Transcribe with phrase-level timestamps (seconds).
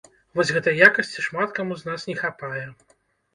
[0.37, 2.65] Вось гэтай якасці шмат каму з нас не хапае.